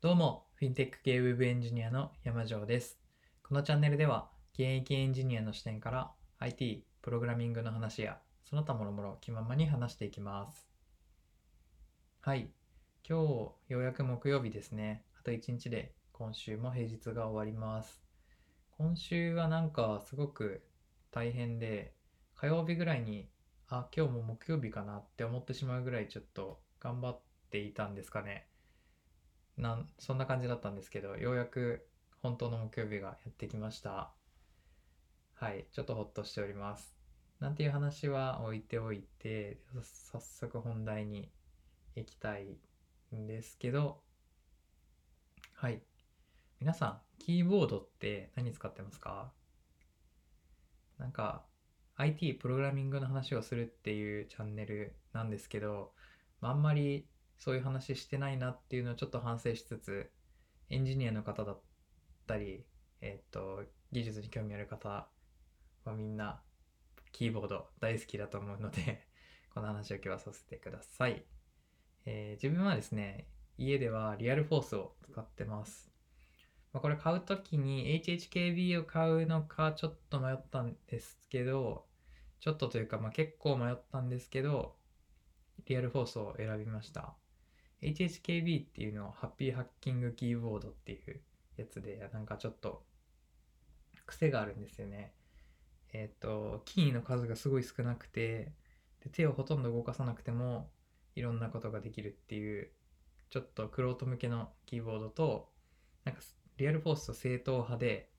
[0.00, 3.00] どうも、フィンテック系ウェブエンジニアの山城です。
[3.42, 10.68] このチャンネルでは、現役エンジニアの視点から IT、プログラミングの話や、その他もろもろ気ままに話していきます。
[12.20, 12.52] はい。
[13.08, 15.02] 今日、ようやく木曜日ですね。
[15.18, 18.00] あと1日で今週も平日が終わります。
[18.76, 20.62] 今週はなんかすごく
[21.10, 21.92] 大変で、
[22.36, 23.28] 火曜日ぐらいに、
[23.66, 27.20] あ、今日も木曜日かなって思ってしまうぐらいちょっと頑張っ
[27.50, 28.46] ていたんですかね。
[29.58, 31.86] なんそんな感じだったんですけど、ようやく
[32.22, 34.12] 本当の木曜日がやってきました。
[35.34, 36.96] はい、ちょっとほっとしております。
[37.40, 39.58] なんていう話は置いておいて、
[40.12, 41.30] 早速本題に
[41.94, 42.56] 行きたい
[43.14, 44.00] んですけど、
[45.54, 45.82] はい。
[46.60, 49.32] 皆さん、キーボードって何使ってますか？
[50.98, 51.44] なんか、
[51.96, 55.92] IT、プログラミングの話をするっていうチャンネルなんですけど、
[56.40, 60.10] あんまりそういう話してないなっていうのをちょっと反省しつつ、
[60.70, 61.60] エンジニアの方だっ
[62.26, 62.66] たり、
[63.00, 65.08] えっと、技術に興味ある方
[65.84, 66.42] はみんな
[67.12, 69.06] キーボード大好きだと思うので、
[69.54, 71.24] この話を今日はさせてください。
[72.04, 75.90] えー自分はですね、家ではリアルフォースを使ってます。
[76.72, 81.86] まあ、これ買うときに HHKB を買うのかちょっと迷ったんですけど、
[82.40, 84.76] ちょっとというか、まあ、結構迷ったんですけど、
[85.66, 87.16] リアルフォースを選びました。
[87.82, 91.20] HHKB っていうのはハッピーハッキングキーボードっていう
[91.56, 92.84] やつで、なんかちょっと
[94.06, 95.12] 癖があるんですよね。
[95.92, 98.52] えっ、と、キーの数がすごい少なくて
[99.00, 100.70] で、手をほとんど動かさなくても
[101.14, 102.70] いろんなことができるっていう、
[103.30, 105.50] ちょっとクロート向けのキーボードと、
[106.04, 106.22] なんか
[106.56, 108.10] リアルフォースと正統派で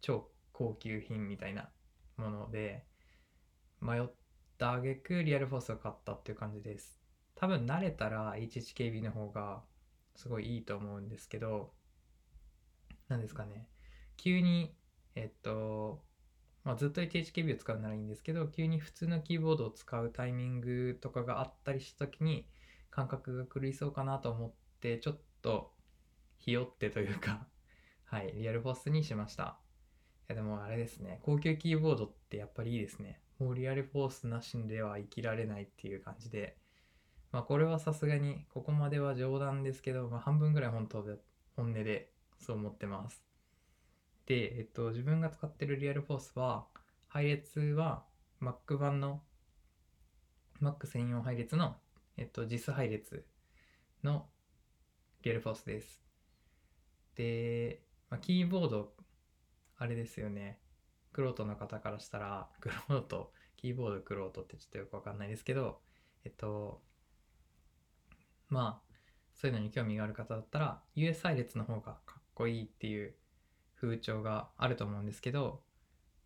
[0.00, 1.68] 超高級品みたいな
[2.16, 2.84] もので、
[3.80, 4.08] 迷っ
[4.56, 7.03] た挙句リアルフォースを買ったっていう感じです。
[7.34, 9.62] 多分慣れたら HHKB の方が
[10.14, 11.72] すごいいいと思うんですけど、
[13.08, 13.68] なんですかね。
[14.16, 14.74] 急に、
[15.14, 16.02] えっと、
[16.64, 22.46] まあ、ずっと HHKB を使うならいいんですけど、急に普通のキーボードを使うタイミングとかがあったりした時に
[22.90, 25.72] 感覚が狂いそうかなと思って、ちょっと
[26.38, 27.46] ひよってというか、
[28.04, 29.58] はい、リアルフォースにしました。
[30.28, 33.20] いやでもあれですね、高級キーボードってやっぱりいいですね。
[33.38, 36.56] もうリアルフォースなしでは生きられないっていう感じで、
[37.34, 41.16] まあこれはさすがにここまでは冗談ですけど、まあ、半分ぐらい本当で
[41.56, 43.24] 本音でそう思ってます。
[44.24, 46.66] で、えっと、自分が使ってるリアルフォースは、
[47.08, 48.04] 配列は
[48.40, 49.20] Mac 版の
[50.62, 51.74] Mac 専用配列の、
[52.16, 53.26] えっと、JIS 配列
[54.04, 54.28] の
[55.22, 56.04] リアルフォースです。
[57.16, 58.92] で、まあ、キーボード、
[59.76, 60.60] あれですよね。
[61.12, 65.80] クロートの方からしたら、クロート、キーボードクロートってちょっとよくわかんないですけど、
[66.24, 66.80] えっと、
[68.54, 68.94] まあ、
[69.34, 73.16] そういうのに興味がある方だったら、US 配列の方がかっこいいっていう
[73.80, 75.60] 風潮があると思うんですけど、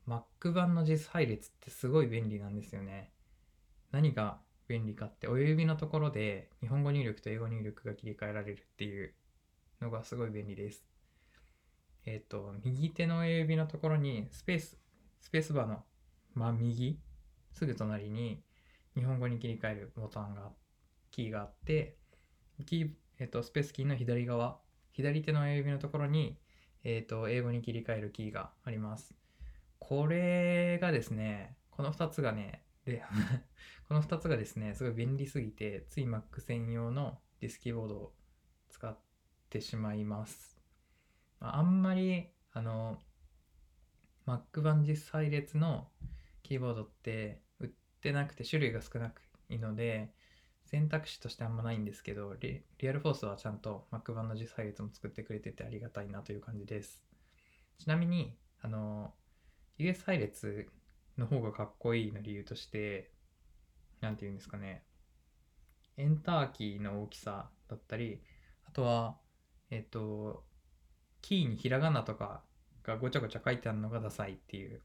[0.06, 3.12] Mac 版の JIS 配列ってすごい便利なんですよね。
[3.92, 9.14] 何が便利かって、親指のところで日本語入力と英語入力が切り替えられるっていう
[9.80, 10.84] のがすごい便利です。
[12.04, 14.78] えっ、と、右手の親指のところにスペース、
[15.22, 15.82] スペースバーの
[16.34, 17.00] 真右、
[17.54, 18.42] すぐ隣に
[18.94, 20.50] 日本語に切り替えるボタンが、
[21.10, 21.96] キーがあって、
[22.64, 24.60] キー、えっ、と、スペースキーの左側、
[24.92, 26.38] 左手の親指のところに、
[26.84, 29.14] えっ、と、英語に切り替えるキーがあります。
[29.78, 33.02] これがですね、この2つがね、で、
[33.88, 38.14] この2つがですね、すごい便利すぎて、つい Mac 専用のディスキーボードを
[38.68, 38.98] 使っ
[39.50, 40.58] てしまいます。
[41.40, 42.98] あんまり、あの、
[44.26, 45.88] Mac 版実配列の
[46.42, 47.68] キーボードって売っ
[48.00, 49.12] てなくて種類が少な
[49.48, 50.12] いので、
[50.70, 57.02] 選択肢としてあんまないんですけど、リリアルフォースはちゃんと Mac 版の実配列も作ってくれててありがたいなという感じです。
[57.78, 59.14] ちなみに、あの、
[59.78, 60.68] US 配列
[61.16, 63.10] の方がかっこいいの理由として、
[64.02, 64.84] なんて言うんですかね、
[65.96, 68.20] エンターキーの大きさだったり、
[68.66, 69.16] あとは、
[69.70, 70.44] えっと、
[71.22, 72.42] キーにひらがなとか
[72.82, 74.82] がごちゃごちゃ書いてあるのがダサいっていう、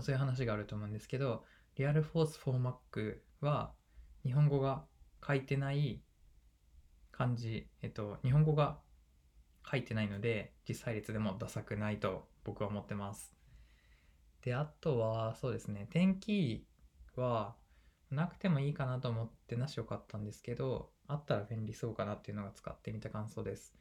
[0.00, 1.44] そういう話があると思うんですけど、
[1.76, 3.72] リアルフォース for Mac は
[4.24, 4.84] 日本語が
[5.26, 6.02] 書いてない
[7.12, 8.78] 漢字、えっと、日本語が
[9.70, 13.34] 書いてないので、実配列でもダサくないと僕は思ってます。
[14.42, 17.54] で、あとは、そうですね、点キーは
[18.10, 23.74] なくてもいいかなと思ってなしを買ったんですけど、あったら便利そうかなっていうのが使ってみた感想です。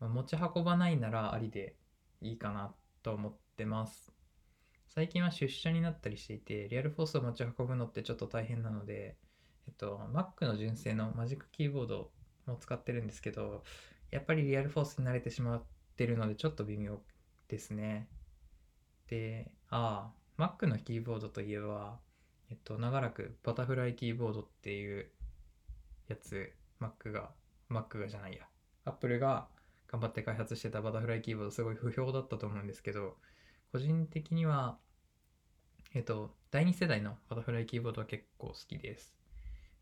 [0.00, 1.76] ま持ち運ばないならありで
[2.20, 4.12] いいかなと思ってます。
[4.88, 9.16] 最近は出社になったりしていて、リアルフォースを持ち運ぶのってちょっと大変なので、
[9.68, 12.10] えっと、Mac の純正のマジックキーボード
[12.46, 13.64] も使ってるんですけど、
[14.10, 15.62] やっぱりリアルフォースに慣れてしまっ
[15.96, 17.00] てるのでちょっと微妙
[17.48, 18.08] ですね。
[19.08, 21.98] で、ああ、Mac のキーボードといえば、
[22.50, 25.10] えっと、長らくバタフライキーボードっていう
[26.08, 27.30] やつ、Mac が、
[27.70, 28.46] Mac がじゃないや、
[28.84, 29.48] Apple が
[29.88, 33.16] 頑張って開発してたバタフライキーボードすごい不評だったと思うんですけど、
[33.72, 34.78] 個人的には、
[35.94, 39.21] えっと、第2世代のバタフライキーボードは結構好きです。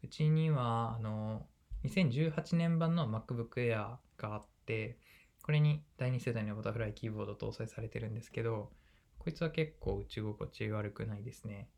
[0.02, 1.46] うちには、あの、
[1.84, 4.98] 2018年版の MacBook Air があって、
[5.42, 8.70] これに第2世代のバタフライキーボード搭載されてるんですけど、
[9.18, 11.68] こいつは結構打ち心地悪くないですね。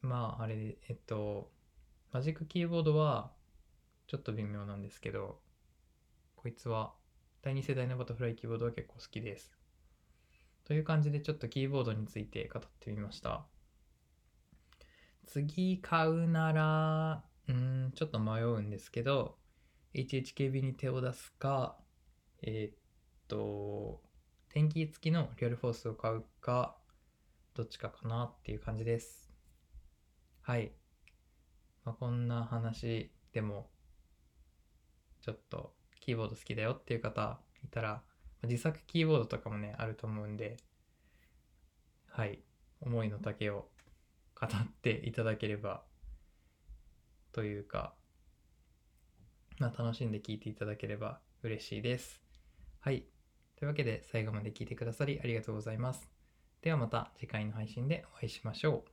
[0.00, 1.50] まあ、あれ、えっと、
[2.12, 3.32] マジックキーボードは
[4.06, 5.40] ちょっと微妙なんですけど、
[6.36, 6.92] こいつは
[7.42, 9.52] 第2世代のバタフライキーボードは結構好きです。
[10.64, 13.44] という感じでちょっとキーボードについて語ってみました。
[15.26, 19.36] 次買うなら、うん、ちょっと迷うんですけど、
[19.94, 21.76] HHKB に手を出すか、
[22.42, 22.76] えーっ
[23.28, 24.00] と、
[24.48, 26.76] 天気付きのリアルフォースを買うか、
[27.54, 29.30] どっちかかなっていう感じです。
[30.40, 30.72] はい。
[31.84, 33.70] まあ、こんな話でも、
[35.20, 38.02] ちょっとキーボード好きだよっていう方いたら、
[38.42, 40.56] 自作キーボードとかもね、あると思うんで、
[42.08, 42.40] はい。
[42.80, 43.68] 思いの丈を
[44.38, 45.84] 語っていただければ、
[47.32, 47.94] というか、
[49.58, 52.20] まあ、楽しんで聞いていただければ嬉しいです。
[52.80, 53.06] はい。
[53.56, 56.08] というわけで最後まで聞いてくださりありがとうございます。
[56.62, 58.91] ではまた次回の配信でお会いしましょう。